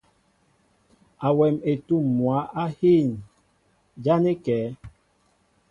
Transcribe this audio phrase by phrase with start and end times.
[1.27, 3.07] Awɛm etǔm mwǎ á hîn,
[4.03, 4.59] ján é kɛ̌?